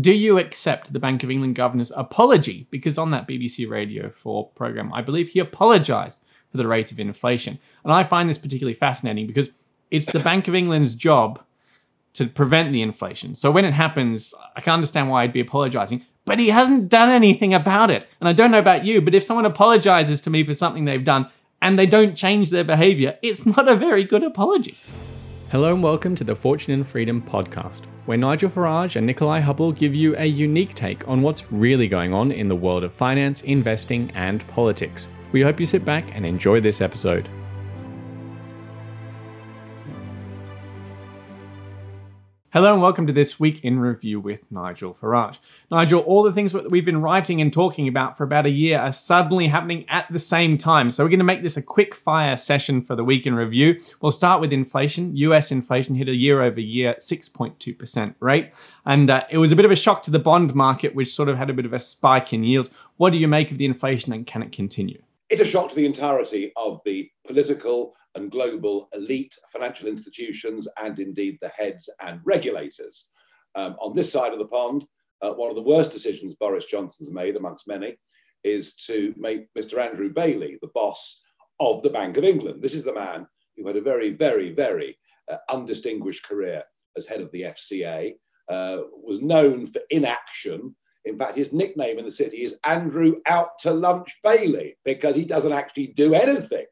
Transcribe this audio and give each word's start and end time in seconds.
Do 0.00 0.12
you 0.12 0.38
accept 0.38 0.92
the 0.92 0.98
Bank 0.98 1.22
of 1.22 1.30
England 1.30 1.54
governor's 1.54 1.90
apology? 1.92 2.66
Because 2.70 2.98
on 2.98 3.12
that 3.12 3.26
BBC 3.26 3.68
Radio 3.68 4.10
4 4.10 4.48
program, 4.50 4.92
I 4.92 5.00
believe 5.00 5.28
he 5.28 5.38
apologised 5.38 6.20
for 6.50 6.58
the 6.58 6.66
rate 6.66 6.92
of 6.92 7.00
inflation. 7.00 7.58
And 7.82 7.92
I 7.92 8.04
find 8.04 8.28
this 8.28 8.36
particularly 8.36 8.74
fascinating 8.74 9.26
because 9.26 9.48
it's 9.90 10.06
the 10.06 10.20
Bank 10.20 10.48
of 10.48 10.54
England's 10.54 10.94
job 10.94 11.40
to 12.14 12.26
prevent 12.26 12.72
the 12.72 12.82
inflation. 12.82 13.34
So 13.34 13.50
when 13.50 13.64
it 13.64 13.72
happens, 13.72 14.34
I 14.54 14.60
can 14.60 14.74
understand 14.74 15.08
why 15.08 15.22
I'd 15.22 15.32
be 15.32 15.40
apologising, 15.40 16.04
but 16.24 16.38
he 16.38 16.48
hasn't 16.48 16.88
done 16.88 17.10
anything 17.10 17.54
about 17.54 17.90
it. 17.90 18.06
And 18.20 18.28
I 18.28 18.32
don't 18.32 18.50
know 18.50 18.58
about 18.58 18.84
you, 18.84 19.00
but 19.00 19.14
if 19.14 19.24
someone 19.24 19.46
apologises 19.46 20.20
to 20.22 20.30
me 20.30 20.44
for 20.44 20.54
something 20.54 20.84
they've 20.84 21.02
done 21.04 21.30
and 21.62 21.78
they 21.78 21.86
don't 21.86 22.16
change 22.16 22.50
their 22.50 22.64
behaviour, 22.64 23.18
it's 23.22 23.46
not 23.46 23.68
a 23.68 23.76
very 23.76 24.04
good 24.04 24.24
apology. 24.24 24.76
Hello 25.52 25.72
and 25.72 25.80
welcome 25.80 26.16
to 26.16 26.24
the 26.24 26.34
Fortune 26.34 26.72
and 26.72 26.84
Freedom 26.84 27.22
podcast, 27.22 27.82
where 28.06 28.18
Nigel 28.18 28.50
Farage 28.50 28.96
and 28.96 29.06
Nikolai 29.06 29.38
Hubble 29.38 29.70
give 29.70 29.94
you 29.94 30.16
a 30.16 30.26
unique 30.26 30.74
take 30.74 31.06
on 31.06 31.22
what's 31.22 31.52
really 31.52 31.86
going 31.86 32.12
on 32.12 32.32
in 32.32 32.48
the 32.48 32.56
world 32.56 32.82
of 32.82 32.92
finance, 32.92 33.42
investing, 33.42 34.10
and 34.16 34.44
politics. 34.48 35.06
We 35.30 35.42
hope 35.42 35.60
you 35.60 35.64
sit 35.64 35.84
back 35.84 36.04
and 36.16 36.26
enjoy 36.26 36.60
this 36.60 36.80
episode. 36.80 37.28
Hello 42.56 42.72
and 42.72 42.80
welcome 42.80 43.06
to 43.06 43.12
this 43.12 43.38
week 43.38 43.62
in 43.62 43.78
review 43.78 44.18
with 44.18 44.50
Nigel 44.50 44.94
Farage. 44.94 45.40
Nigel, 45.70 46.00
all 46.00 46.22
the 46.22 46.32
things 46.32 46.52
that 46.52 46.70
we've 46.70 46.86
been 46.86 47.02
writing 47.02 47.42
and 47.42 47.52
talking 47.52 47.86
about 47.86 48.16
for 48.16 48.24
about 48.24 48.46
a 48.46 48.48
year 48.48 48.78
are 48.78 48.92
suddenly 48.92 49.46
happening 49.46 49.84
at 49.90 50.10
the 50.10 50.18
same 50.18 50.56
time. 50.56 50.90
So 50.90 51.04
we're 51.04 51.10
going 51.10 51.18
to 51.18 51.24
make 51.26 51.42
this 51.42 51.58
a 51.58 51.62
quick 51.62 51.94
fire 51.94 52.34
session 52.34 52.80
for 52.80 52.96
the 52.96 53.04
week 53.04 53.26
in 53.26 53.34
review. 53.34 53.78
We'll 54.00 54.10
start 54.10 54.40
with 54.40 54.54
inflation. 54.54 55.14
US 55.18 55.52
inflation 55.52 55.96
hit 55.96 56.08
a 56.08 56.14
year 56.14 56.40
over 56.40 56.58
year 56.58 56.96
6.2% 56.98 58.14
rate. 58.20 58.52
And 58.86 59.10
uh, 59.10 59.24
it 59.28 59.36
was 59.36 59.52
a 59.52 59.56
bit 59.56 59.66
of 59.66 59.70
a 59.70 59.76
shock 59.76 60.02
to 60.04 60.10
the 60.10 60.18
bond 60.18 60.54
market, 60.54 60.94
which 60.94 61.14
sort 61.14 61.28
of 61.28 61.36
had 61.36 61.50
a 61.50 61.52
bit 61.52 61.66
of 61.66 61.74
a 61.74 61.78
spike 61.78 62.32
in 62.32 62.42
yields. 62.42 62.70
What 62.96 63.10
do 63.10 63.18
you 63.18 63.28
make 63.28 63.50
of 63.50 63.58
the 63.58 63.66
inflation 63.66 64.14
and 64.14 64.26
can 64.26 64.42
it 64.42 64.50
continue? 64.50 65.02
It's 65.28 65.40
a 65.40 65.44
shock 65.44 65.68
to 65.70 65.74
the 65.74 65.86
entirety 65.86 66.52
of 66.56 66.80
the 66.84 67.10
political 67.26 67.94
and 68.14 68.30
global 68.30 68.88
elite 68.94 69.34
financial 69.52 69.88
institutions 69.88 70.68
and 70.80 70.98
indeed 71.00 71.38
the 71.40 71.48
heads 71.48 71.90
and 72.00 72.20
regulators. 72.24 73.08
Um, 73.56 73.74
on 73.80 73.94
this 73.94 74.10
side 74.12 74.32
of 74.32 74.38
the 74.38 74.46
pond, 74.46 74.84
uh, 75.22 75.32
one 75.32 75.50
of 75.50 75.56
the 75.56 75.62
worst 75.62 75.90
decisions 75.90 76.36
Boris 76.36 76.66
Johnson's 76.66 77.10
made, 77.10 77.36
amongst 77.36 77.66
many, 77.66 77.96
is 78.44 78.74
to 78.86 79.14
make 79.16 79.52
Mr. 79.58 79.78
Andrew 79.78 80.12
Bailey 80.12 80.58
the 80.62 80.70
boss 80.74 81.20
of 81.58 81.82
the 81.82 81.90
Bank 81.90 82.16
of 82.16 82.24
England. 82.24 82.62
This 82.62 82.74
is 82.74 82.84
the 82.84 82.94
man 82.94 83.26
who 83.56 83.66
had 83.66 83.76
a 83.76 83.80
very, 83.80 84.10
very, 84.10 84.52
very 84.52 84.96
uh, 85.30 85.38
undistinguished 85.48 86.24
career 86.24 86.62
as 86.96 87.06
head 87.06 87.20
of 87.20 87.32
the 87.32 87.42
FCA, 87.42 88.14
uh, 88.48 88.78
was 89.02 89.20
known 89.20 89.66
for 89.66 89.80
inaction. 89.90 90.76
In 91.06 91.16
fact, 91.16 91.36
his 91.36 91.52
nickname 91.52 91.98
in 91.98 92.04
the 92.04 92.10
city 92.10 92.42
is 92.42 92.58
Andrew 92.64 93.16
Out 93.26 93.58
to 93.60 93.72
Lunch 93.72 94.16
Bailey 94.22 94.76
because 94.84 95.14
he 95.14 95.24
doesn't 95.24 95.52
actually 95.52 95.88
do 95.88 96.14
anything. 96.14 96.66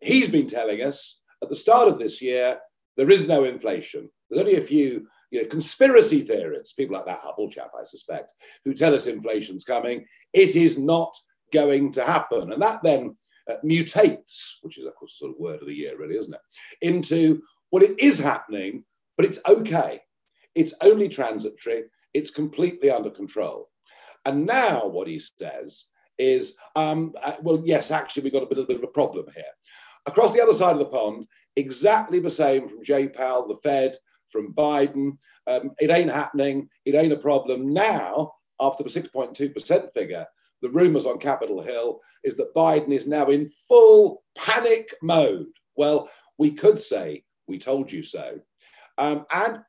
He's 0.00 0.28
been 0.28 0.46
telling 0.46 0.82
us 0.82 1.20
at 1.42 1.48
the 1.48 1.56
start 1.56 1.88
of 1.88 1.98
this 1.98 2.20
year 2.20 2.58
there 2.96 3.10
is 3.10 3.26
no 3.26 3.44
inflation. 3.44 4.10
There's 4.28 4.40
only 4.40 4.56
a 4.56 4.62
few 4.62 5.06
you 5.30 5.42
know, 5.42 5.48
conspiracy 5.48 6.20
theorists, 6.20 6.74
people 6.74 6.96
like 6.96 7.06
that 7.06 7.20
Hubble 7.20 7.50
chap, 7.50 7.70
I 7.78 7.84
suspect, 7.84 8.32
who 8.64 8.74
tell 8.74 8.94
us 8.94 9.06
inflation's 9.06 9.64
coming. 9.64 10.04
It 10.32 10.54
is 10.54 10.78
not 10.78 11.16
going 11.52 11.92
to 11.92 12.04
happen. 12.04 12.52
And 12.52 12.62
that 12.62 12.82
then 12.82 13.16
uh, 13.50 13.56
mutates, 13.64 14.56
which 14.62 14.78
is, 14.78 14.86
of 14.86 14.94
course, 14.94 15.18
sort 15.18 15.32
of 15.32 15.38
word 15.38 15.62
of 15.62 15.68
the 15.68 15.74
year, 15.74 15.98
really, 15.98 16.16
isn't 16.16 16.34
it? 16.34 16.40
Into 16.82 17.42
well, 17.72 17.82
it 17.82 17.98
is 17.98 18.18
happening, 18.18 18.84
but 19.16 19.26
it's 19.26 19.40
okay. 19.48 20.00
It's 20.54 20.74
only 20.80 21.08
transitory. 21.08 21.84
It's 22.16 22.30
completely 22.30 22.90
under 22.90 23.10
control. 23.10 23.68
And 24.24 24.46
now 24.46 24.86
what 24.86 25.06
he 25.06 25.18
says 25.18 25.86
is, 26.18 26.54
um, 26.74 27.12
uh, 27.22 27.34
well, 27.42 27.62
yes, 27.64 27.90
actually, 27.90 28.22
we've 28.22 28.32
got 28.32 28.42
a 28.42 28.46
bit, 28.46 28.58
a 28.58 28.64
bit 28.64 28.78
of 28.78 28.82
a 28.82 28.88
problem 28.88 29.26
here. 29.34 29.44
Across 30.06 30.32
the 30.32 30.42
other 30.42 30.54
side 30.54 30.72
of 30.72 30.78
the 30.78 30.86
pond, 30.86 31.26
exactly 31.56 32.18
the 32.18 32.30
same 32.30 32.66
from 32.66 32.82
Jay 32.82 33.06
Powell, 33.06 33.46
the 33.46 33.56
Fed, 33.56 33.96
from 34.30 34.54
Biden. 34.54 35.18
Um, 35.46 35.72
it 35.78 35.90
ain't 35.90 36.10
happening. 36.10 36.70
It 36.86 36.94
ain't 36.94 37.12
a 37.12 37.18
problem. 37.18 37.72
Now, 37.72 38.32
after 38.60 38.82
the 38.82 38.88
6.2% 38.88 39.92
figure, 39.92 40.26
the 40.62 40.70
rumors 40.70 41.04
on 41.04 41.18
Capitol 41.18 41.60
Hill 41.60 42.00
is 42.24 42.36
that 42.38 42.54
Biden 42.54 42.92
is 42.92 43.06
now 43.06 43.26
in 43.26 43.46
full 43.68 44.22
panic 44.38 44.94
mode. 45.02 45.48
Well, 45.76 46.08
we 46.38 46.52
could 46.52 46.80
say, 46.80 47.24
we 47.46 47.58
told 47.58 47.92
you 47.92 48.02
so. 48.02 48.40
Um, 48.96 49.26
and 49.30 49.60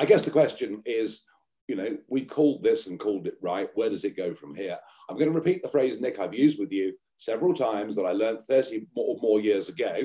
I 0.00 0.04
guess 0.06 0.22
the 0.22 0.30
question 0.30 0.82
is, 0.84 1.24
you 1.68 1.76
know, 1.76 1.96
we 2.08 2.24
called 2.24 2.62
this 2.62 2.86
and 2.86 3.00
called 3.00 3.26
it 3.26 3.38
right. 3.40 3.70
Where 3.74 3.88
does 3.88 4.04
it 4.04 4.16
go 4.16 4.34
from 4.34 4.54
here? 4.54 4.78
I'm 5.08 5.16
going 5.16 5.30
to 5.30 5.38
repeat 5.38 5.62
the 5.62 5.68
phrase, 5.68 6.00
Nick, 6.00 6.18
I've 6.18 6.34
used 6.34 6.58
with 6.58 6.72
you 6.72 6.94
several 7.18 7.54
times 7.54 7.96
that 7.96 8.04
I 8.04 8.12
learned 8.12 8.40
30 8.40 8.86
or 8.94 9.18
more 9.20 9.40
years 9.40 9.68
ago, 9.68 10.02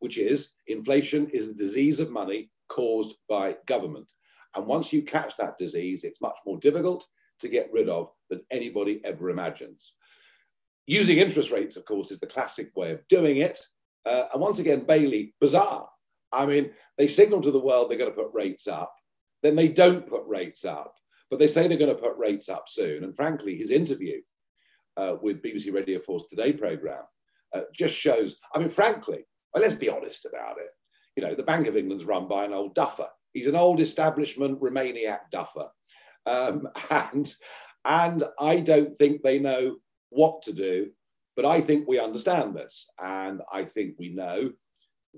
which 0.00 0.18
is 0.18 0.54
inflation 0.66 1.28
is 1.30 1.50
a 1.50 1.54
disease 1.54 2.00
of 2.00 2.10
money 2.10 2.50
caused 2.68 3.16
by 3.28 3.56
government. 3.66 4.10
And 4.56 4.66
once 4.66 4.92
you 4.92 5.02
catch 5.02 5.36
that 5.36 5.58
disease, 5.58 6.04
it's 6.04 6.20
much 6.20 6.36
more 6.46 6.58
difficult 6.58 7.06
to 7.40 7.48
get 7.48 7.70
rid 7.72 7.88
of 7.88 8.10
than 8.30 8.40
anybody 8.50 9.00
ever 9.04 9.30
imagines. 9.30 9.92
Using 10.86 11.18
interest 11.18 11.50
rates, 11.52 11.76
of 11.76 11.84
course, 11.84 12.10
is 12.10 12.18
the 12.18 12.26
classic 12.26 12.70
way 12.74 12.92
of 12.92 13.06
doing 13.08 13.38
it. 13.38 13.60
Uh, 14.06 14.24
and 14.32 14.40
once 14.40 14.58
again, 14.58 14.80
Bailey, 14.80 15.34
bizarre. 15.40 15.88
I 16.32 16.46
mean, 16.46 16.70
they 16.96 17.08
signal 17.08 17.42
to 17.42 17.50
the 17.50 17.60
world 17.60 17.90
they're 17.90 17.98
going 17.98 18.10
to 18.10 18.16
put 18.16 18.32
rates 18.32 18.66
up, 18.66 18.92
then 19.42 19.56
they 19.56 19.68
don't 19.68 20.06
put 20.06 20.26
rates 20.26 20.64
up, 20.64 20.94
but 21.30 21.38
they 21.38 21.46
say 21.46 21.66
they're 21.66 21.78
going 21.78 21.94
to 21.94 22.02
put 22.02 22.16
rates 22.16 22.48
up 22.48 22.68
soon. 22.68 23.04
And 23.04 23.14
frankly, 23.14 23.56
his 23.56 23.70
interview 23.70 24.20
uh, 24.96 25.16
with 25.20 25.42
BBC 25.42 25.72
Radio 25.72 26.00
4's 26.00 26.26
Today 26.28 26.52
programme 26.52 27.04
uh, 27.54 27.62
just 27.74 27.94
shows, 27.94 28.38
I 28.54 28.58
mean, 28.58 28.68
frankly, 28.68 29.24
well, 29.52 29.62
let's 29.62 29.74
be 29.74 29.88
honest 29.88 30.26
about 30.26 30.58
it. 30.58 30.70
You 31.16 31.22
know, 31.22 31.34
the 31.34 31.42
Bank 31.42 31.66
of 31.66 31.76
England's 31.76 32.04
run 32.04 32.28
by 32.28 32.44
an 32.44 32.52
old 32.52 32.74
duffer. 32.74 33.08
He's 33.32 33.46
an 33.46 33.56
old 33.56 33.80
establishment 33.80 34.60
Remainiac 34.60 35.30
duffer. 35.30 35.68
Um, 36.26 36.68
and, 36.90 37.32
and 37.84 38.22
I 38.40 38.60
don't 38.60 38.94
think 38.94 39.22
they 39.22 39.38
know 39.38 39.76
what 40.10 40.42
to 40.42 40.52
do, 40.52 40.90
but 41.36 41.44
I 41.44 41.60
think 41.60 41.86
we 41.86 41.98
understand 41.98 42.54
this. 42.54 42.88
And 43.02 43.42
I 43.52 43.64
think 43.64 43.94
we 43.98 44.08
know 44.08 44.52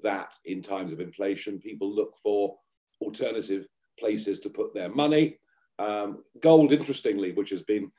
that 0.02 0.34
in 0.44 0.62
times 0.62 0.92
of 0.92 1.00
inflation, 1.00 1.58
people 1.58 1.94
look 1.94 2.14
for 2.22 2.56
alternative 3.00 3.66
places 4.00 4.40
to 4.40 4.50
put 4.50 4.74
their 4.74 4.88
money. 4.88 5.38
Um, 5.78 6.24
gold, 6.40 6.72
interestingly, 6.72 7.32
which 7.32 7.50
has 7.50 7.62
been 7.62 7.90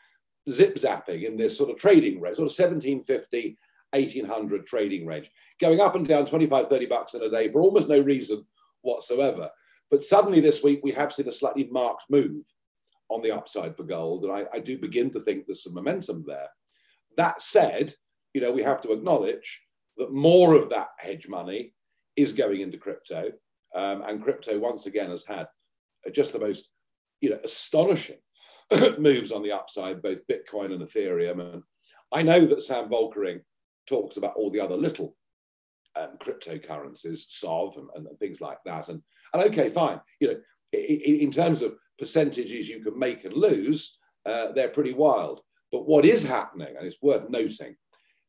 zip 0.50 0.75
zapping 0.75 1.23
in 1.23 1.38
this 1.38 1.57
sort 1.57 1.69
of 1.69 1.78
trading 1.78 2.19
range, 2.19 2.38
sort 2.38 2.51
of 2.51 2.57
1750, 2.57 3.57
1800 3.91 4.66
trading 4.66 5.06
range, 5.06 5.31
going 5.59 5.79
up 5.79 5.95
and 5.95 6.07
down 6.07 6.25
25, 6.25 6.67
30 6.67 6.85
bucks 6.85 7.13
in 7.13 7.23
a 7.23 7.29
day 7.29 7.51
for 7.51 7.61
almost 7.61 7.88
no 7.88 8.00
reason 8.00 8.45
whatsoever. 8.81 9.50
But 9.90 10.03
suddenly 10.03 10.40
this 10.40 10.63
week, 10.63 10.79
we 10.84 10.91
have 10.91 11.11
seen 11.11 11.28
a 11.28 11.31
slightly 11.31 11.67
marked 11.72 12.06
move 12.09 12.45
on 13.09 13.22
the 13.22 13.31
upside 13.31 13.75
for 13.75 13.84
gold. 13.84 14.23
And 14.23 14.34
I, 14.34 14.45
I 14.53 14.59
do 14.59 14.78
begin 14.78 15.11
to 15.11 15.19
think 15.19 15.45
there's 15.45 15.63
some 15.63 15.73
momentum 15.73 16.23
there. 16.25 16.47
That 17.17 17.41
said, 17.41 17.94
you 18.34 18.41
know, 18.41 18.51
we 18.51 18.63
have 18.63 18.81
to 18.81 18.94
acknowledge 18.94 19.61
that 19.97 20.13
more 20.13 20.53
of 20.56 20.69
that 20.69 20.88
hedge 20.97 21.28
money 21.28 21.73
is 22.16 22.31
going 22.31 22.61
into 22.61 22.78
crypto. 22.78 23.31
Um, 23.75 24.03
and 24.03 24.23
crypto, 24.23 24.57
once 24.57 24.85
again, 24.85 25.09
has 25.09 25.25
had 25.25 25.47
just 26.13 26.34
the 26.34 26.39
most, 26.39 26.69
you 27.19 27.29
know, 27.29 27.39
astonishing 27.44 28.17
moves 28.97 29.31
on 29.31 29.44
the 29.44 29.51
upside, 29.51 30.01
both 30.01 30.25
Bitcoin 30.28 30.73
and 30.73 30.81
Ethereum. 30.81 31.53
And 31.53 31.63
I 32.12 32.23
know 32.23 32.45
that 32.45 32.63
Sam 32.63 32.89
Volkering 32.89 33.41
talks 33.88 34.17
about 34.17 34.35
all 34.35 34.50
the 34.50 34.59
other 34.59 34.75
little 34.75 35.16
um, 35.95 36.17
cryptocurrencies, 36.19 37.25
SOV 37.29 37.78
and, 37.95 38.07
and, 38.07 38.19
things 38.19 38.40
like 38.40 38.59
that. 38.66 38.90
And, 38.90 39.01
and 39.34 39.44
okay, 39.44 39.69
fine. 39.69 40.00
You 40.19 40.28
know, 40.29 40.40
in, 40.73 41.19
in 41.19 41.31
terms 41.31 41.61
of 41.61 41.75
percentages 42.00 42.69
you 42.69 42.81
can 42.81 42.97
make 42.97 43.25
and 43.25 43.34
lose, 43.34 43.97
uh, 44.26 44.52
they're 44.53 44.70
pretty 44.70 44.93
wild. 44.93 45.41
But 45.72 45.87
what 45.87 46.05
is 46.05 46.23
happening, 46.23 46.76
and 46.78 46.85
it's 46.85 47.02
worth 47.02 47.29
noting, 47.29 47.76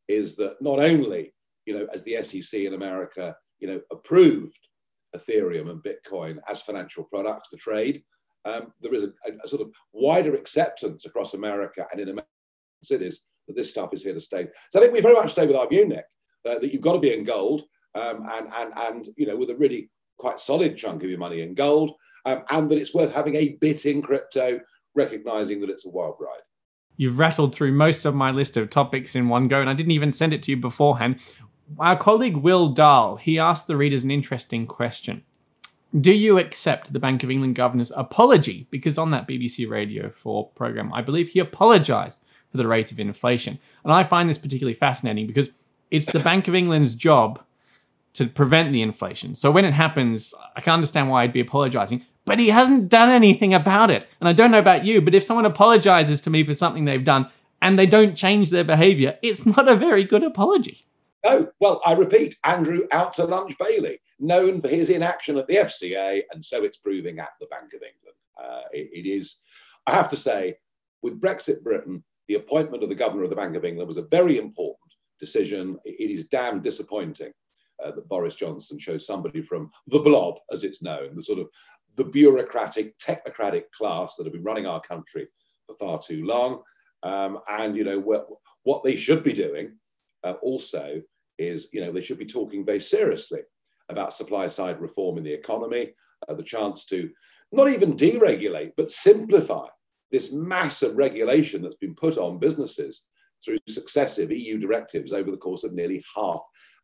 is 0.09 0.37
that 0.37 0.61
not 0.61 0.81
only, 0.81 1.35
you 1.67 1.79
know, 1.79 1.87
as 1.93 2.03
the 2.03 2.23
SEC 2.23 2.61
in 2.61 2.75
America, 2.75 3.37
you 3.61 3.69
know, 3.69 3.81
approved 3.91 4.59
Ethereum 5.17 5.71
and 5.71 5.83
Bitcoin 5.83 6.39
as 6.49 6.63
financial 6.63 7.05
products 7.05 7.49
to 7.51 7.57
trade, 7.57 8.03
um, 8.45 8.73
there 8.81 8.95
is 8.95 9.05
a, 9.05 9.13
a, 9.45 9.49
sort 9.49 9.63
of 9.63 9.71
wider 9.93 10.35
acceptance 10.35 11.07
across 11.07 11.35
America 11.35 11.87
and 11.93 12.01
in 12.01 12.09
American 12.09 12.27
cities 12.83 13.23
that 13.47 13.57
this 13.57 13.71
stuff 13.71 13.91
is 13.93 14.03
here 14.03 14.15
to 14.15 14.21
stay. 14.21 14.49
So 14.71 14.79
I 14.79 14.83
think 14.83 14.95
we 14.95 15.01
very 15.01 15.15
much 15.15 15.33
stay 15.33 15.47
with 15.47 15.57
our 15.57 15.69
view, 15.69 15.87
Nick, 15.87 16.05
uh, 16.49 16.59
that 16.59 16.73
you've 16.73 16.83
got 16.83 16.95
to 16.95 16.99
be 16.99 17.15
in 17.15 17.25
gold 17.25 17.63
um, 17.95 18.27
and, 18.33 18.49
and, 18.57 18.73
and, 18.77 19.09
you 19.17 19.27
know, 19.27 19.37
with 19.37 19.51
a 19.51 19.57
really 19.57 19.91
quite 20.19 20.41
solid 20.41 20.77
chunk 20.77 21.03
of 21.03 21.11
your 21.11 21.19
money 21.19 21.43
in 21.43 21.55
gold 21.55 21.93
um, 22.25 22.43
and 22.51 22.71
that 22.71 22.79
it's 22.79 22.95
worth 22.95 23.15
having 23.15 23.37
a 23.37 23.57
bit 23.61 23.87
in 23.87 24.03
crypto, 24.03 24.61
recognizing 24.95 25.61
that 25.61 25.71
it's 25.71 25.87
a 25.87 25.91
wild 25.91 26.17
ride. 26.21 26.43
You've 26.97 27.19
rattled 27.19 27.55
through 27.55 27.73
most 27.73 28.05
of 28.05 28.15
my 28.15 28.31
list 28.31 28.57
of 28.57 28.71
topics 28.71 29.15
in 29.15 29.29
one 29.29 29.49
go, 29.49 29.61
and 29.61 29.71
I 29.71 29.75
didn't 29.75 29.93
even 29.93 30.13
send 30.13 30.35
it 30.35 30.43
to 30.45 30.51
you 30.51 30.57
beforehand. 30.57 31.21
Our 31.79 31.97
colleague 31.97 32.37
Will 32.37 32.69
Dahl, 32.69 33.17
he 33.17 33.39
asked 33.39 33.67
the 33.67 33.77
readers 33.77 34.05
an 34.05 34.11
interesting 34.11 34.67
question. 34.67 35.23
Do 36.01 36.13
you 36.13 36.39
accept 36.39 36.93
the 36.93 36.99
Bank 36.99 37.23
of 37.23 37.31
England 37.31 37.55
governor's 37.55 37.91
apology? 37.91 38.67
Because 38.71 38.99
on 38.99 39.11
that 39.11 39.29
BBC 39.29 39.69
Radio 39.69 40.11
4 40.11 40.49
programme, 40.51 40.93
I 40.93 41.03
believe 41.03 41.29
he 41.29 41.39
apologised 41.39 42.21
for 42.51 42.57
the 42.57 42.67
rate 42.67 42.93
of 42.93 43.01
inflation. 43.01 43.59
And 43.85 43.93
I 43.93 44.05
find 44.05 44.29
this 44.29 44.39
particularly 44.39 44.75
fascinating 44.75 45.27
because 45.27 45.51
it's 45.91 46.07
the 46.07 46.21
Bank 46.21 46.49
of 46.49 46.55
England's 46.55 46.95
job 46.95 47.43
to 48.15 48.27
prevent 48.27 48.73
the 48.73 48.83
inflation. 48.83 49.35
So 49.35 49.51
when 49.51 49.65
it 49.65 49.75
happens, 49.75 50.35
I 50.57 50.61
can 50.61 50.75
understand 50.75 51.11
why 51.11 51.23
I'd 51.23 51.33
be 51.33 51.41
apologising, 51.41 52.05
but 52.25 52.39
he 52.39 52.49
hasn't 52.49 52.89
done 52.89 53.11
anything 53.11 53.53
about 53.53 53.91
it. 53.91 54.07
And 54.21 54.29
I 54.29 54.33
don't 54.33 54.51
know 54.51 54.59
about 54.59 54.85
you, 54.85 55.01
but 55.01 55.15
if 55.15 55.25
someone 55.25 55.47
apologises 55.47 56.21
to 56.23 56.31
me 56.31 56.45
for 56.45 56.55
something 56.55 56.85
they've 56.85 57.05
done 57.05 57.29
and 57.61 57.79
they 57.79 57.87
don't 57.87 58.15
change 58.15 58.51
their 58.51 58.65
behaviour, 58.65 59.19
it's 59.23 59.47
not 59.47 59.69
a 59.69 59.77
very 59.77 60.05
good 60.05 60.23
apology. 60.23 60.87
Oh, 61.25 61.49
well, 61.61 61.81
I 61.87 61.93
repeat, 61.93 62.37
Andrew 62.45 62.87
out 62.91 63.15
to 63.15 63.25
lunch 63.25 63.57
Bailey, 63.59 64.01
known 64.19 64.61
for 64.61 64.69
his 64.69 64.91
inaction 64.91 65.39
at 65.39 65.47
the 65.47 65.57
FCA, 65.57 66.23
and 66.33 66.45
so 66.45 66.65
it's 66.65 66.79
proving 66.79 67.21
at 67.21 67.31
the 67.41 67.47
Bank 67.47 67.73
of 67.75 67.83
England. 67.83 68.17
Uh, 68.43 68.63
it, 68.73 68.91
it 68.93 69.09
is, 69.09 69.41
I 69.87 69.93
have 69.93 70.09
to 70.11 70.17
say, 70.17 70.57
with 71.03 71.21
Brexit 71.21 71.63
Britain, 71.63 72.03
the 72.29 72.35
appointment 72.35 72.83
of 72.83 72.89
the 72.89 72.95
governor 72.95 73.25
of 73.25 73.31
the 73.31 73.37
Bank 73.37 73.57
of 73.57 73.65
England 73.65 73.89
was 73.89 73.99
a 73.99 74.03
very 74.03 74.39
important 74.39 74.79
decision. 75.21 75.79
It 75.85 76.11
is 76.11 76.29
damn 76.29 76.61
disappointing 76.61 77.33
uh, 77.83 77.93
that 77.93 78.09
Boris 78.09 78.35
Johnson 78.35 78.79
chose 78.79 79.07
somebody 79.07 79.43
from 79.43 79.71
the 79.87 80.01
blob, 80.01 80.39
as 80.51 80.65
it's 80.65 80.83
known, 80.83 81.15
the 81.15 81.23
sort 81.23 81.39
of 81.39 81.49
the 81.97 82.05
bureaucratic, 82.05 82.99
technocratic 82.99 83.65
class 83.77 84.17
that 84.17 84.25
have 84.25 84.33
been 84.33 84.43
running 84.43 84.67
our 84.67 84.81
country 84.81 85.29
for 85.67 85.77
far 85.77 85.99
too 86.01 86.25
long. 86.25 86.63
Um, 87.03 87.41
and 87.49 87.77
you 87.77 87.85
know 87.85 87.99
what, 87.99 88.27
what 88.63 88.83
they 88.83 88.97
should 88.97 89.23
be 89.23 89.33
doing 89.33 89.77
uh, 90.25 90.35
also 90.43 91.03
is 91.39 91.69
you 91.73 91.81
know 91.81 91.93
they 91.93 92.01
should 92.01 92.19
be 92.19 92.27
talking 92.27 92.65
very 92.65 92.81
seriously 92.81 93.41
about 93.89 94.15
supply 94.15 94.49
side 94.49 94.81
reform 94.81 95.19
in 95.19 95.25
the 95.25 95.33
economy, 95.33 95.93
uh, 96.29 96.35
the 96.35 96.43
chance 96.43 96.85
to 96.87 97.11
not 97.51 97.69
even 97.69 97.97
deregulate 97.97 98.73
but 98.77 98.91
simplify 98.91 99.67
this 100.11 100.33
massive 100.33 100.97
regulation 100.97 101.63
that's 101.63 101.75
been 101.75 101.95
put 101.95 102.19
on 102.19 102.39
businesses 102.39 103.05
through 103.45 103.59
successive 103.69 104.31
EU 104.31 104.59
directives 104.59 105.13
over 105.13 105.31
the 105.31 105.37
course 105.37 105.65
of 105.65 105.73
nearly 105.73 106.05
half 106.15 106.43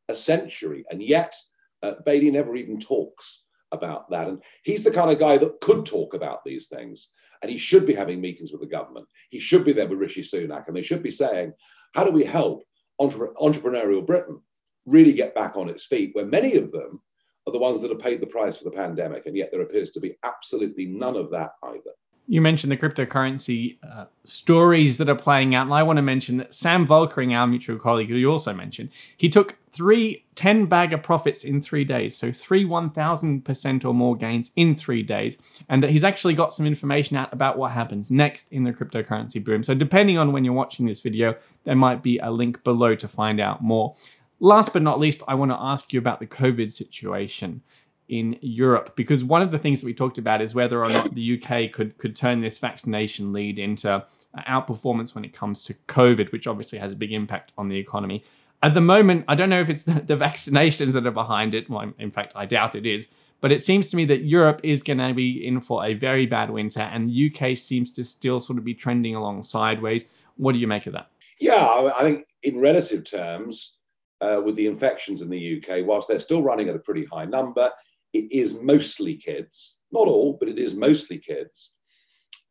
a 0.09 0.15
century. 0.15 0.85
And 0.91 1.03
yet, 1.03 1.35
uh, 1.83 1.95
Bailey 2.05 2.31
never 2.31 2.57
even 2.57 2.81
talks 2.81 3.45
about 3.71 4.11
that. 4.11 4.29
And 4.29 4.43
he's 4.65 4.83
the 4.83 4.91
kind 4.91 5.11
of 5.11 5.19
guy 5.19 5.39
that 5.39 5.61
could 5.61 5.87
talk 5.87 6.15
about 6.15 6.45
these 6.45 6.67
things. 6.67 7.11
And 7.43 7.51
he 7.51 7.59
should 7.59 7.87
be 7.87 7.95
having 7.95 8.21
meetings 8.21 8.51
with 8.51 8.63
the 8.63 8.67
government. 8.67 9.07
He 9.31 9.39
should 9.39 9.65
be 9.65 9.73
there 9.73 9.87
with 9.87 9.99
Rishi 9.99 10.23
Sunak. 10.23 10.67
And 10.67 10.77
they 10.77 10.83
should 10.83 11.03
be 11.03 11.11
saying, 11.11 11.53
how 11.95 12.05
do 12.05 12.11
we 12.11 12.25
help 12.25 12.65
entre- 12.99 13.35
entrepreneurial 13.35 14.05
Britain 14.05 14.41
really 14.87 15.13
get 15.13 15.35
back 15.35 15.57
on 15.57 15.69
its 15.69 15.85
feet, 15.85 16.11
where 16.15 16.25
many 16.25 16.57
of 16.57 16.71
them 16.73 17.01
are 17.47 17.53
the 17.53 17.59
ones 17.59 17.81
that 17.81 17.91
have 17.91 17.99
paid 17.99 18.21
the 18.21 18.27
price 18.27 18.57
for 18.57 18.65
the 18.65 18.71
pandemic. 18.71 19.27
And 19.27 19.37
yet 19.37 19.51
there 19.53 19.63
appears 19.63 19.91
to 19.93 20.01
be 20.01 20.15
absolutely 20.23 20.87
none 20.87 21.17
of 21.17 21.31
that 21.31 21.53
either 21.63 21.93
you 22.31 22.43
mentioned 22.43 22.71
the 22.71 22.77
cryptocurrency 22.77 23.79
uh, 23.83 24.05
stories 24.25 24.99
that 24.99 25.09
are 25.09 25.17
playing 25.17 25.55
out, 25.55 25.65
and 25.65 25.73
I 25.73 25.83
want 25.83 25.97
to 25.97 26.03
mention 26.03 26.37
that 26.37 26.53
Sam 26.53 26.87
Volkering, 26.87 27.35
our 27.35 27.47
mutual 27.47 27.79
colleague, 27.79 28.11
who 28.11 28.17
you 28.17 28.31
also 28.31 28.53
mentioned, 28.53 28.91
he 29.17 29.31
took 29.31 29.57
three 29.73 30.27
10 30.35 30.67
bagger 30.67 30.99
profits 30.99 31.43
in 31.43 31.63
three 31.63 31.85
days, 31.85 32.15
so 32.15 32.31
three 32.31 32.67
1000% 32.67 33.85
or 33.85 33.95
more 33.95 34.15
gains 34.15 34.51
in 34.57 34.75
three 34.75 35.03
days. 35.03 35.39
And 35.71 35.83
he's 35.83 36.05
actually 36.05 36.35
got 36.35 36.53
some 36.53 36.67
information 36.67 37.17
out 37.17 37.33
about 37.33 37.57
what 37.57 37.73
happens 37.73 38.11
next 38.11 38.53
in 38.53 38.63
the 38.63 38.73
cryptocurrency 38.75 39.43
boom. 39.43 39.63
So, 39.63 39.75
depending 39.75 40.19
on 40.19 40.31
when 40.31 40.45
you're 40.45 40.53
watching 40.53 40.85
this 40.85 41.01
video, 41.01 41.35
there 41.65 41.77
might 41.77 42.03
be 42.03 42.19
a 42.19 42.31
link 42.31 42.63
below 42.63 42.95
to 42.95 43.09
find 43.09 43.41
out 43.41 43.63
more. 43.63 43.97
Last 44.39 44.75
but 44.75 44.83
not 44.83 45.01
least, 45.01 45.23
I 45.27 45.35
want 45.35 45.51
to 45.51 45.59
ask 45.59 45.95
you 45.95 45.99
about 45.99 46.21
the 46.21 46.27
COVID 46.27 46.71
situation 46.71 47.63
in 48.09 48.39
Europe 48.41 48.97
because 48.97 49.23
one 49.23 49.43
of 49.43 49.51
the 49.51 49.59
things 49.59 49.81
that 49.81 49.87
we 49.87 49.95
talked 49.95 50.19
about 50.19 50.41
is 50.41 50.55
whether 50.55 50.83
or 50.83 50.89
not 50.89 51.15
the 51.15 51.43
UK 51.43 51.73
could 51.73 51.99
could 51.99 52.17
turn 52.17 52.41
this 52.41 52.59
vaccination 52.59 53.33
lead 53.33 53.59
into 53.59 54.05
outperformance 54.47 55.15
when 55.15 55.25
it 55.25 55.33
comes 55.33 55.63
to 55.65 55.75
COVID, 55.89 56.33
which 56.33 56.47
obviously 56.47 56.79
has 56.79 56.93
a 56.93 56.97
big 56.97 57.13
impact 57.13 57.53
on 57.59 57.69
the 57.69 57.77
economy. 57.77 58.25
At 58.63 58.75
the 58.75 58.81
moment, 58.81 59.25
I 59.29 59.35
don't 59.35 59.51
know 59.51 59.61
if 59.61 59.69
it's 59.69 59.85
the, 59.85 59.95
the 59.95 60.17
vaccinations 60.29 60.93
that 60.93 61.07
are 61.07 61.13
behind 61.13 61.55
it. 61.55 61.69
Well, 61.69 61.93
in 61.99 62.11
fact, 62.11 62.33
I 62.37 62.47
doubt 62.47 62.75
it 62.75 62.87
is. 62.87 63.09
But 63.41 63.53
it 63.53 63.63
seems 63.63 63.89
to 63.91 63.97
me 63.97 64.05
that 64.07 64.25
Europe 64.25 64.61
is 64.65 64.83
going 64.83 64.99
to 64.99 65.15
be 65.15 65.47
in 65.47 65.61
for 65.61 65.85
a 65.85 65.95
very 65.95 66.27
bad 66.27 66.51
winter, 66.51 66.81
and 66.81 67.09
the 67.09 67.33
UK 67.33 67.57
seems 67.57 67.93
to 67.93 68.03
still 68.03 68.41
sort 68.41 68.59
of 68.59 68.65
be 68.65 68.75
trending 68.75 69.15
along 69.15 69.45
sideways. 69.45 70.07
What 70.37 70.55
do 70.55 70.59
you 70.59 70.67
make 70.67 70.87
of 70.87 70.93
that? 70.95 71.11
Yeah, 71.39 71.93
I 71.97 72.03
think 72.03 72.27
in 72.43 72.59
relative 72.59 73.09
terms, 73.09 73.79
uh, 74.21 74.43
with 74.45 74.57
the 74.57 74.67
infections 74.67 75.23
in 75.23 75.31
the 75.31 75.63
UK, 75.63 75.87
whilst 75.87 76.09
they're 76.09 76.19
still 76.19 76.43
running 76.43 76.69
at 76.69 76.75
a 76.75 76.81
pretty 76.81 77.05
high 77.05 77.27
number, 77.27 77.71
it 78.13 78.33
is 78.33 78.61
mostly 78.61 79.17
kids, 79.17 79.79
not 79.93 80.09
all, 80.09 80.37
but 80.39 80.49
it 80.49 80.59
is 80.59 80.75
mostly 80.75 81.19
kids. 81.19 81.75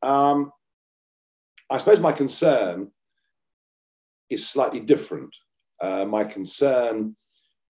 Um, 0.01 0.51
I 1.69 1.77
suppose 1.77 2.00
my 2.00 2.12
concern 2.12 2.92
is 4.30 4.48
slightly 4.48 4.80
different. 4.80 5.36
Uh, 5.81 6.06
my 6.06 6.24
concern 6.24 7.15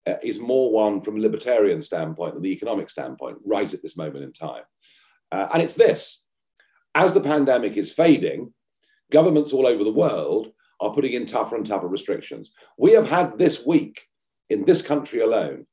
uh, 0.06 0.16
is 0.24 0.40
more 0.40 0.72
one 0.72 1.02
from 1.02 1.18
a 1.18 1.22
libertarian 1.22 1.82
standpoint 1.82 2.34
than 2.34 2.44
the 2.44 2.52
economic 2.52 2.90
standpoint, 2.90 3.38
right 3.46 3.74
at 3.74 3.82
this 3.82 3.98
moment 3.98 4.24
in 4.24 4.34
time. 4.34 4.64
Uh, 5.32 5.48
and 5.54 5.62
it's 5.62 5.76
this 5.76 6.24
as 6.98 7.14
the 7.14 7.22
pandemic 7.22 7.78
is 7.78 7.94
fading, 7.94 8.52
governments 9.12 9.54
all 9.54 9.68
over 9.68 9.84
the 9.84 9.92
world 9.92 10.52
are 10.82 10.94
putting 10.94 11.14
in 11.14 11.28
tougher 11.28 11.56
and 11.56 11.66
tougher 11.66 11.88
restrictions. 11.88 12.52
We 12.78 12.94
have 12.94 13.08
had 13.08 13.38
this 13.38 13.66
week 13.66 14.02
in 14.50 14.66
this 14.66 14.82
country 14.82 15.20
alone 15.20 15.68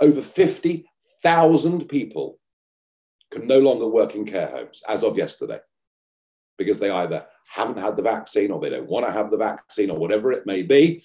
over 0.00 0.20
50 0.20 0.86
thousand 1.22 1.88
people 1.88 2.38
can 3.30 3.46
no 3.46 3.58
longer 3.58 3.88
work 3.88 4.14
in 4.14 4.24
care 4.24 4.48
homes 4.48 4.82
as 4.88 5.02
of 5.02 5.16
yesterday 5.16 5.58
because 6.58 6.78
they 6.78 6.90
either 6.90 7.26
haven't 7.48 7.78
had 7.78 7.96
the 7.96 8.02
vaccine 8.02 8.50
or 8.50 8.60
they 8.60 8.70
don't 8.70 8.88
want 8.88 9.06
to 9.06 9.12
have 9.12 9.30
the 9.30 9.36
vaccine 9.36 9.90
or 9.90 9.98
whatever 9.98 10.32
it 10.32 10.46
may 10.46 10.62
be. 10.62 11.02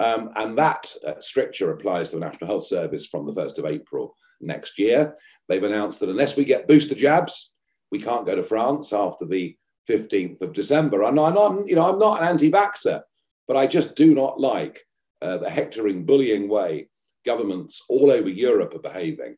Um, 0.00 0.30
and 0.36 0.56
that 0.58 0.92
uh, 1.06 1.20
stricture 1.20 1.72
applies 1.72 2.10
to 2.10 2.16
the 2.16 2.24
National 2.24 2.46
Health 2.48 2.66
Service 2.66 3.06
from 3.06 3.26
the 3.26 3.32
1st 3.32 3.58
of 3.58 3.66
April 3.66 4.14
next 4.40 4.78
year. 4.78 5.14
They've 5.48 5.62
announced 5.62 6.00
that 6.00 6.08
unless 6.08 6.36
we 6.36 6.44
get 6.44 6.68
booster 6.68 6.94
jabs, 6.94 7.54
we 7.90 8.00
can't 8.00 8.26
go 8.26 8.34
to 8.34 8.42
France 8.42 8.92
after 8.92 9.24
the 9.24 9.56
15th 9.88 10.40
of 10.40 10.52
December. 10.52 11.02
And 11.02 11.18
I'm, 11.20 11.34
not, 11.34 11.66
you 11.66 11.76
know, 11.76 11.88
I'm 11.88 11.98
not 11.98 12.22
an 12.22 12.28
anti-vaxxer, 12.28 13.02
but 13.46 13.56
I 13.56 13.66
just 13.66 13.94
do 13.94 14.14
not 14.14 14.40
like 14.40 14.80
uh, 15.22 15.36
the 15.38 15.50
hectoring, 15.50 16.04
bullying 16.04 16.48
way 16.48 16.88
governments 17.24 17.82
all 17.88 18.10
over 18.10 18.28
Europe 18.28 18.74
are 18.74 18.80
behaving 18.80 19.36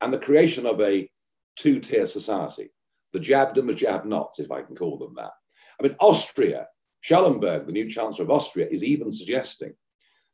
and 0.00 0.12
the 0.12 0.18
creation 0.18 0.66
of 0.66 0.80
a 0.80 1.08
two 1.56 1.80
tier 1.80 2.06
society, 2.06 2.70
the 3.12 3.20
jabbed 3.20 3.58
and 3.58 3.68
the 3.68 3.74
jab 3.74 4.04
nots, 4.04 4.40
if 4.40 4.50
I 4.50 4.62
can 4.62 4.76
call 4.76 4.98
them 4.98 5.14
that. 5.16 5.32
I 5.78 5.82
mean, 5.82 5.96
Austria, 6.00 6.68
Schallenberg, 7.00 7.66
the 7.66 7.72
new 7.72 7.88
Chancellor 7.88 8.24
of 8.24 8.30
Austria, 8.30 8.66
is 8.70 8.84
even 8.84 9.10
suggesting 9.12 9.74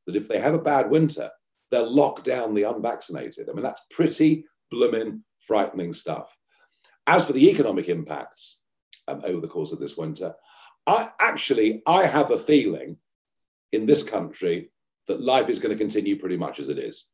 that 0.06 0.16
if 0.16 0.28
they 0.28 0.38
have 0.38 0.54
a 0.54 0.58
bad 0.58 0.90
winter, 0.90 1.30
they'll 1.70 1.90
lock 1.90 2.24
down 2.24 2.54
the 2.54 2.64
unvaccinated. 2.64 3.48
I 3.48 3.52
mean, 3.52 3.62
that's 3.62 3.82
pretty 3.90 4.44
blooming 4.70 5.24
frightening 5.40 5.92
stuff. 5.92 6.36
As 7.06 7.24
for 7.24 7.32
the 7.32 7.50
economic 7.50 7.88
impacts 7.88 8.60
um, 9.08 9.22
over 9.24 9.40
the 9.40 9.48
course 9.48 9.72
of 9.72 9.80
this 9.80 9.96
winter, 9.96 10.34
I 10.86 11.10
actually 11.18 11.82
I 11.86 12.06
have 12.06 12.30
a 12.30 12.38
feeling 12.38 12.96
in 13.72 13.86
this 13.86 14.02
country 14.02 14.70
that 15.06 15.22
life 15.22 15.48
is 15.48 15.58
going 15.58 15.76
to 15.76 15.82
continue 15.82 16.18
pretty 16.18 16.36
much 16.36 16.58
as 16.58 16.68
it 16.68 16.78
is. 16.78 17.08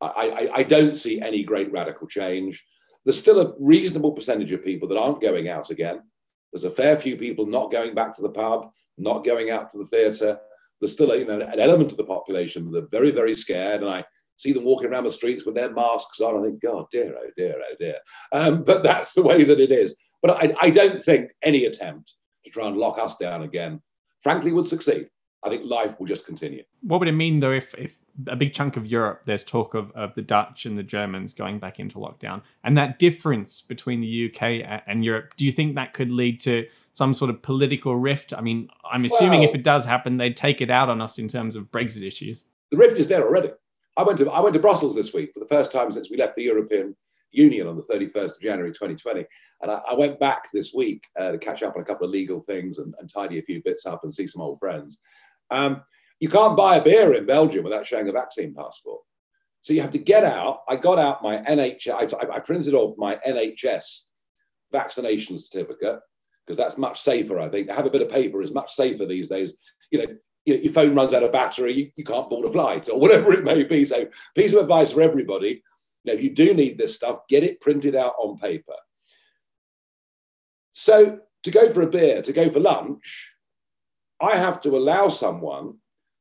I, 0.00 0.06
I, 0.08 0.50
I 0.58 0.62
don't 0.62 0.96
see 0.96 1.20
any 1.20 1.42
great 1.42 1.72
radical 1.72 2.06
change. 2.06 2.64
There's 3.04 3.18
still 3.18 3.40
a 3.40 3.54
reasonable 3.58 4.12
percentage 4.12 4.52
of 4.52 4.64
people 4.64 4.88
that 4.88 4.98
aren't 4.98 5.20
going 5.20 5.48
out 5.48 5.70
again. 5.70 6.00
There's 6.52 6.64
a 6.64 6.70
fair 6.70 6.96
few 6.96 7.16
people 7.16 7.46
not 7.46 7.72
going 7.72 7.94
back 7.94 8.14
to 8.14 8.22
the 8.22 8.30
pub, 8.30 8.70
not 8.96 9.24
going 9.24 9.50
out 9.50 9.70
to 9.70 9.78
the 9.78 9.86
theatre. 9.86 10.38
There's 10.80 10.92
still 10.92 11.10
a, 11.10 11.18
you 11.18 11.26
know, 11.26 11.40
an 11.40 11.60
element 11.60 11.90
of 11.90 11.96
the 11.96 12.04
population 12.04 12.70
that 12.70 12.84
are 12.84 12.88
very, 12.88 13.10
very 13.10 13.34
scared. 13.34 13.82
And 13.82 13.90
I 13.90 14.04
see 14.36 14.52
them 14.52 14.64
walking 14.64 14.88
around 14.90 15.04
the 15.04 15.10
streets 15.10 15.44
with 15.44 15.54
their 15.54 15.72
masks 15.72 16.20
on. 16.20 16.38
I 16.38 16.42
think, 16.42 16.62
God, 16.62 16.86
dear, 16.90 17.14
oh 17.18 17.30
dear, 17.36 17.56
oh 17.60 17.74
dear. 17.78 17.96
Um, 18.32 18.62
but 18.66 18.82
that's 18.82 19.12
the 19.12 19.22
way 19.22 19.44
that 19.44 19.60
it 19.60 19.70
is. 19.70 19.96
But 20.22 20.42
I, 20.42 20.54
I 20.62 20.70
don't 20.70 21.00
think 21.00 21.30
any 21.42 21.64
attempt 21.66 22.14
to 22.44 22.50
try 22.50 22.66
and 22.66 22.76
lock 22.76 22.98
us 22.98 23.16
down 23.16 23.42
again, 23.42 23.82
frankly, 24.22 24.52
would 24.52 24.66
succeed. 24.66 25.08
I 25.44 25.50
think 25.50 25.64
life 25.64 25.98
will 25.98 26.06
just 26.06 26.26
continue. 26.26 26.64
What 26.82 26.98
would 27.00 27.08
it 27.08 27.12
mean 27.12 27.40
though 27.40 27.52
if, 27.52 27.74
if 27.74 27.96
a 28.26 28.36
big 28.36 28.52
chunk 28.52 28.76
of 28.76 28.86
Europe, 28.86 29.22
there's 29.24 29.44
talk 29.44 29.74
of, 29.74 29.90
of 29.92 30.14
the 30.14 30.22
Dutch 30.22 30.66
and 30.66 30.76
the 30.76 30.82
Germans 30.82 31.32
going 31.32 31.58
back 31.58 31.78
into 31.78 31.98
lockdown. 31.98 32.42
And 32.64 32.76
that 32.76 32.98
difference 32.98 33.60
between 33.60 34.00
the 34.00 34.30
UK 34.30 34.82
and 34.86 35.04
Europe, 35.04 35.34
do 35.36 35.44
you 35.44 35.52
think 35.52 35.76
that 35.76 35.92
could 35.92 36.10
lead 36.10 36.40
to 36.40 36.66
some 36.92 37.14
sort 37.14 37.30
of 37.30 37.40
political 37.42 37.96
rift? 37.96 38.34
I 38.34 38.40
mean, 38.40 38.68
I'm 38.90 39.04
assuming 39.04 39.40
well, 39.40 39.48
if 39.50 39.54
it 39.54 39.62
does 39.62 39.84
happen, 39.84 40.16
they'd 40.16 40.36
take 40.36 40.60
it 40.60 40.70
out 40.70 40.88
on 40.88 41.00
us 41.00 41.18
in 41.18 41.28
terms 41.28 41.54
of 41.54 41.70
Brexit 41.70 42.06
issues. 42.06 42.44
The 42.70 42.76
rift 42.76 42.98
is 42.98 43.08
there 43.08 43.24
already. 43.24 43.50
I 43.96 44.02
went 44.02 44.18
to 44.18 44.30
I 44.30 44.40
went 44.40 44.54
to 44.54 44.60
Brussels 44.60 44.94
this 44.94 45.12
week 45.12 45.32
for 45.32 45.40
the 45.40 45.48
first 45.48 45.72
time 45.72 45.90
since 45.90 46.10
we 46.10 46.16
left 46.16 46.36
the 46.36 46.44
European 46.44 46.94
Union 47.30 47.66
on 47.66 47.76
the 47.76 47.82
31st 47.82 48.36
of 48.36 48.40
January 48.40 48.70
2020. 48.70 49.24
And 49.62 49.70
I, 49.70 49.80
I 49.88 49.94
went 49.94 50.18
back 50.18 50.48
this 50.52 50.72
week 50.72 51.06
uh, 51.18 51.32
to 51.32 51.38
catch 51.38 51.62
up 51.62 51.76
on 51.76 51.82
a 51.82 51.84
couple 51.84 52.06
of 52.06 52.12
legal 52.12 52.40
things 52.40 52.78
and, 52.78 52.94
and, 52.98 53.10
tidy 53.10 53.38
a 53.38 53.42
few 53.42 53.62
bits 53.62 53.86
up 53.86 54.02
and 54.02 54.12
see 54.12 54.26
some 54.26 54.40
old 54.40 54.58
friends. 54.58 54.98
Um, 55.50 55.82
you 56.20 56.28
can't 56.28 56.56
buy 56.56 56.76
a 56.76 56.82
beer 56.82 57.14
in 57.14 57.26
Belgium 57.26 57.64
without 57.64 57.86
showing 57.86 58.08
a 58.08 58.12
vaccine 58.12 58.54
passport. 58.54 59.02
So 59.62 59.72
you 59.72 59.80
have 59.82 59.90
to 59.92 59.98
get 59.98 60.24
out. 60.24 60.62
I 60.68 60.76
got 60.76 60.98
out 60.98 61.22
my 61.22 61.38
NHS, 61.38 62.14
I, 62.14 62.36
I 62.36 62.38
printed 62.40 62.74
off 62.74 62.96
my 62.96 63.16
NHS 63.26 64.04
vaccination 64.72 65.38
certificate 65.38 66.00
because 66.46 66.56
that's 66.56 66.78
much 66.78 67.00
safer, 67.00 67.38
I 67.38 67.48
think. 67.48 67.68
To 67.68 67.74
have 67.74 67.86
a 67.86 67.90
bit 67.90 68.02
of 68.02 68.08
paper 68.08 68.42
is 68.42 68.52
much 68.52 68.72
safer 68.72 69.06
these 69.06 69.28
days. 69.28 69.54
You 69.90 69.98
know, 69.98 70.16
you 70.44 70.54
know 70.54 70.60
your 70.60 70.72
phone 70.72 70.94
runs 70.94 71.12
out 71.12 71.22
of 71.22 71.32
battery, 71.32 71.72
you, 71.72 71.90
you 71.96 72.04
can't 72.04 72.30
board 72.30 72.46
a 72.46 72.50
flight 72.50 72.88
or 72.88 72.98
whatever 73.00 73.32
it 73.32 73.44
may 73.44 73.62
be. 73.64 73.84
So, 73.84 74.08
piece 74.34 74.52
of 74.52 74.62
advice 74.62 74.92
for 74.92 75.02
everybody 75.02 75.62
know, 76.08 76.14
if 76.14 76.22
you 76.22 76.34
do 76.34 76.54
need 76.54 76.76
this 76.76 76.96
stuff, 76.96 77.28
get 77.28 77.44
it 77.44 77.60
printed 77.60 77.94
out 77.94 78.14
on 78.18 78.38
paper. 78.38 78.74
So, 80.72 81.20
to 81.44 81.50
go 81.50 81.72
for 81.72 81.82
a 81.82 81.86
beer, 81.86 82.22
to 82.22 82.32
go 82.32 82.50
for 82.50 82.60
lunch, 82.60 83.32
I 84.20 84.36
have 84.36 84.60
to 84.62 84.76
allow 84.76 85.08
someone 85.08 85.76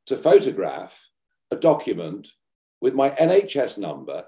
to 0.08 0.18
photograph 0.18 1.10
a 1.52 1.56
document 1.56 2.28
with 2.82 2.94
my 2.94 3.12
NHS 3.12 3.78
number. 3.78 4.26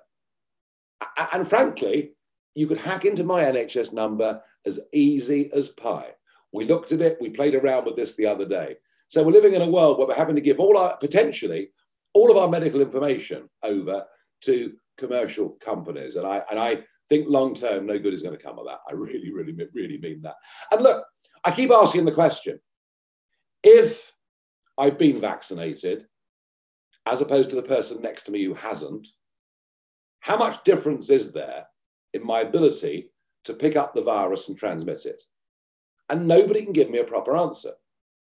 And 1.34 1.48
frankly, 1.48 2.12
you 2.56 2.68
could 2.68 2.78
hack 2.78 3.06
into 3.06 3.24
my 3.24 3.44
NHS 3.44 3.94
number 3.94 4.42
as 4.66 4.80
easy 4.94 5.52
as 5.54 5.70
pie. 5.70 6.12
We 6.52 6.66
looked 6.66 6.92
at 6.92 7.02
it, 7.02 7.18
we 7.22 7.30
played 7.30 7.56
around 7.56 7.86
with 7.86 7.96
this 7.96 8.16
the 8.16 8.26
other 8.26 8.46
day. 8.46 8.76
So 9.08 9.24
we're 9.24 9.32
living 9.32 9.54
in 9.54 9.62
a 9.62 9.70
world 9.70 9.98
where 9.98 10.08
we're 10.08 10.16
having 10.16 10.36
to 10.36 10.42
give 10.42 10.60
all 10.60 10.78
our 10.78 10.98
potentially 10.98 11.70
all 12.14 12.32
of 12.32 12.38
our 12.38 12.48
medical 12.48 12.82
information 12.82 13.50
over 13.64 14.06
to 14.42 14.74
commercial 14.98 15.50
companies. 15.62 16.16
And 16.16 16.28
I 16.28 16.44
and 16.50 16.60
I 16.60 16.84
think 17.08 17.28
long 17.28 17.54
term, 17.54 17.86
no 17.86 18.00
good 18.00 18.14
is 18.14 18.22
going 18.22 18.38
to 18.38 18.44
come 18.44 18.60
of 18.60 18.66
that. 18.66 18.80
I 18.88 18.94
really, 18.94 19.32
really, 19.32 19.56
really 19.74 19.98
mean 19.98 20.22
that. 20.24 20.36
And 20.72 20.82
look, 20.82 21.06
I 21.44 21.52
keep 21.52 21.72
asking 21.72 22.06
the 22.06 22.12
question: 22.12 22.60
if 23.64 24.12
I've 24.80 24.98
been 24.98 25.20
vaccinated, 25.20 26.08
as 27.06 27.20
opposed 27.20 27.50
to 27.50 27.58
the 27.58 27.62
person 27.62 28.02
next 28.02 28.24
to 28.24 28.32
me 28.32 28.46
who 28.46 28.54
hasn't, 28.54 29.08
how 30.22 30.38
much 30.38 30.64
difference 30.64 31.10
is 31.10 31.34
there 31.34 31.66
in 32.14 32.26
my 32.26 32.42
ability 32.42 33.12
to 33.44 33.54
pick 33.54 33.76
up 33.76 33.94
the 33.94 34.02
virus 34.02 34.48
and 34.48 34.58
transmit 34.58 35.06
it? 35.06 35.22
And 36.10 36.28
nobody 36.28 36.64
can 36.64 36.72
give 36.72 36.90
me 36.90 37.00
a 37.00 37.04
proper 37.04 37.36
answer. 37.36 37.74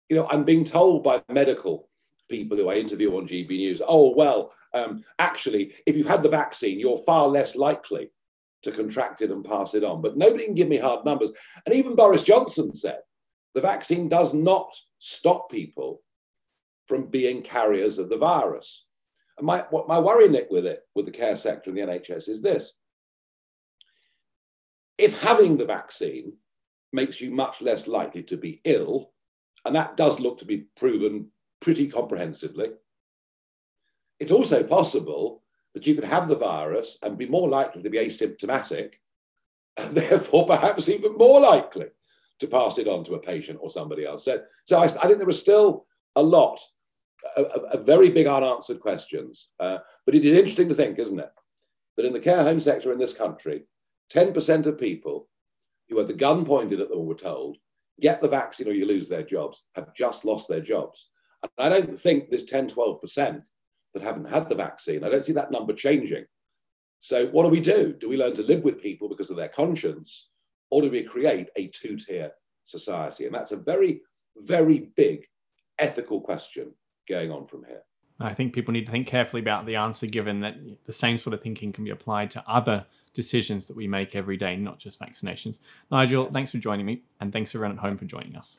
You 0.08 0.16
know, 0.16 0.26
I'm 0.30 0.44
being 0.44 0.64
told 0.64 1.04
by 1.04 1.22
medical 1.28 1.90
people 2.30 2.56
who 2.56 2.70
I 2.70 2.74
interview 2.74 3.14
on 3.16 3.28
GB 3.28 3.50
News, 3.50 3.82
oh, 3.86 4.14
well, 4.16 4.52
um, 4.72 5.04
actually, 5.18 5.74
if 5.86 5.96
you've 5.96 6.06
had 6.06 6.22
the 6.22 6.30
vaccine, 6.30 6.80
you're 6.80 6.98
far 6.98 7.28
less 7.28 7.56
likely 7.56 8.10
to 8.62 8.72
contract 8.72 9.20
it 9.20 9.30
and 9.30 9.44
pass 9.44 9.74
it 9.74 9.84
on. 9.84 10.00
But 10.00 10.16
nobody 10.16 10.46
can 10.46 10.54
give 10.54 10.68
me 10.68 10.78
hard 10.78 11.04
numbers. 11.04 11.30
And 11.66 11.74
even 11.74 11.94
Boris 11.94 12.22
Johnson 12.22 12.74
said 12.74 13.00
the 13.54 13.60
vaccine 13.60 14.08
does 14.08 14.32
not 14.32 14.74
stop 14.98 15.50
people 15.50 16.02
from 16.88 17.06
being 17.06 17.42
carriers 17.42 17.98
of 17.98 18.08
the 18.08 18.16
virus. 18.16 18.86
And 19.36 19.46
my, 19.46 19.64
what 19.70 19.86
my 19.86 20.00
worry, 20.00 20.28
Nick, 20.28 20.48
with 20.50 20.66
it, 20.66 20.82
with 20.94 21.04
the 21.04 21.12
care 21.12 21.36
sector 21.36 21.70
and 21.70 21.78
the 21.78 21.82
NHS 21.82 22.28
is 22.28 22.42
this. 22.42 22.72
If 24.96 25.20
having 25.20 25.56
the 25.56 25.66
vaccine 25.66 26.32
makes 26.92 27.20
you 27.20 27.30
much 27.30 27.62
less 27.62 27.86
likely 27.86 28.24
to 28.24 28.36
be 28.36 28.60
ill, 28.64 29.12
and 29.64 29.76
that 29.76 29.96
does 29.96 30.18
look 30.18 30.38
to 30.38 30.44
be 30.44 30.66
proven 30.76 31.28
pretty 31.60 31.88
comprehensively, 31.88 32.70
it's 34.18 34.32
also 34.32 34.64
possible 34.64 35.44
that 35.74 35.86
you 35.86 35.94
could 35.94 36.04
have 36.04 36.28
the 36.28 36.36
virus 36.36 36.98
and 37.02 37.18
be 37.18 37.28
more 37.28 37.48
likely 37.48 37.82
to 37.82 37.90
be 37.90 37.98
asymptomatic, 37.98 38.94
and 39.76 39.90
therefore 39.96 40.46
perhaps 40.46 40.88
even 40.88 41.14
more 41.16 41.40
likely 41.40 41.86
to 42.40 42.46
pass 42.46 42.78
it 42.78 42.88
on 42.88 43.04
to 43.04 43.14
a 43.14 43.20
patient 43.20 43.58
or 43.60 43.70
somebody 43.70 44.04
else. 44.04 44.24
So, 44.24 44.42
so 44.64 44.78
I, 44.78 44.84
I 44.84 45.06
think 45.06 45.18
there 45.18 45.28
are 45.28 45.32
still 45.32 45.86
a 46.16 46.22
lot 46.22 46.58
a, 47.36 47.42
a 47.42 47.78
very 47.78 48.10
big 48.10 48.26
unanswered 48.26 48.80
questions. 48.80 49.48
Uh, 49.58 49.78
but 50.06 50.14
it 50.14 50.24
is 50.24 50.32
interesting 50.32 50.68
to 50.68 50.74
think, 50.74 50.98
isn't 50.98 51.18
it, 51.18 51.30
that 51.96 52.06
in 52.06 52.12
the 52.12 52.20
care 52.20 52.42
home 52.42 52.60
sector 52.60 52.92
in 52.92 52.98
this 52.98 53.14
country, 53.14 53.64
10% 54.12 54.66
of 54.66 54.78
people 54.78 55.28
who 55.88 55.98
had 55.98 56.08
the 56.08 56.14
gun 56.14 56.44
pointed 56.44 56.80
at 56.80 56.88
them 56.88 57.06
were 57.06 57.14
told, 57.14 57.58
get 58.00 58.20
the 58.20 58.28
vaccine 58.28 58.68
or 58.68 58.72
you 58.72 58.86
lose 58.86 59.08
their 59.08 59.22
jobs, 59.22 59.64
have 59.74 59.94
just 59.94 60.24
lost 60.24 60.48
their 60.48 60.60
jobs. 60.60 61.08
And 61.42 61.50
I 61.58 61.68
don't 61.68 61.98
think 61.98 62.30
this 62.30 62.44
10, 62.44 62.68
12% 62.68 63.42
that 63.94 64.02
haven't 64.02 64.28
had 64.28 64.48
the 64.48 64.54
vaccine. 64.54 65.04
I 65.04 65.08
don't 65.08 65.24
see 65.24 65.32
that 65.32 65.50
number 65.50 65.72
changing. 65.72 66.24
So 67.00 67.26
what 67.28 67.44
do 67.44 67.48
we 67.48 67.60
do? 67.60 67.92
Do 67.92 68.08
we 68.08 68.16
learn 68.16 68.34
to 68.34 68.42
live 68.42 68.64
with 68.64 68.82
people 68.82 69.08
because 69.08 69.30
of 69.30 69.36
their 69.36 69.48
conscience? 69.48 70.30
Or 70.70 70.82
do 70.82 70.90
we 70.90 71.02
create 71.02 71.48
a 71.56 71.68
two-tier 71.68 72.32
society? 72.64 73.26
And 73.26 73.34
that's 73.34 73.52
a 73.52 73.56
very, 73.56 74.02
very 74.36 74.90
big 74.96 75.24
ethical 75.78 76.20
question 76.20 76.74
going 77.08 77.30
on 77.30 77.46
from 77.46 77.64
here. 77.64 77.82
I 78.20 78.34
think 78.34 78.52
people 78.52 78.72
need 78.72 78.86
to 78.86 78.92
think 78.92 79.06
carefully 79.06 79.40
about 79.40 79.64
the 79.64 79.76
answer, 79.76 80.06
given 80.06 80.40
that 80.40 80.56
the 80.84 80.92
same 80.92 81.18
sort 81.18 81.34
of 81.34 81.40
thinking 81.40 81.72
can 81.72 81.84
be 81.84 81.90
applied 81.90 82.30
to 82.32 82.44
other 82.48 82.84
decisions 83.12 83.66
that 83.66 83.76
we 83.76 83.86
make 83.86 84.16
every 84.16 84.36
day, 84.36 84.56
not 84.56 84.78
just 84.78 85.00
vaccinations. 85.00 85.60
Nigel, 85.90 86.30
thanks 86.30 86.50
for 86.50 86.58
joining 86.58 86.86
me, 86.86 87.02
and 87.20 87.32
thanks 87.32 87.54
everyone 87.54 87.76
at 87.76 87.78
home 87.78 87.96
for 87.96 88.06
joining 88.06 88.36
us. 88.36 88.58